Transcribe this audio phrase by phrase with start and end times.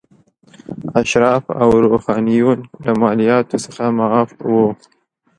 [1.01, 4.65] اشراف او روحانیون له مالیاتو څخه معاف وو.